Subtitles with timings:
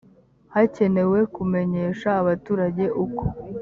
[0.53, 3.23] hakenewe kumenyesha abaturage uko